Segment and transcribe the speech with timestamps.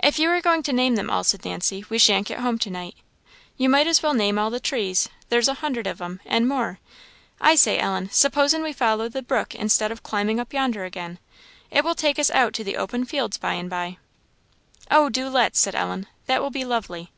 [0.00, 2.70] "If you are going to name them all," said Nancy, "we shan't get home to
[2.70, 2.94] night;
[3.56, 6.78] you might as well name all the trees there's a hundred of 'em, and more.
[7.40, 11.18] I say, Ellen, suppos'n' we follow the brook instead of climbing up yonder again;
[11.68, 13.96] it will take us out to the open fields by and by."
[14.88, 17.10] "Oh, do let's!" said Ellen; "that will be lovely."